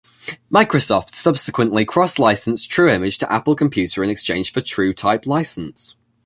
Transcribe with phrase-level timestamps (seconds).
[0.51, 5.95] Microsoft subsequently cross-licensed TrueImage to Apple Computer in exchange for a TrueType license.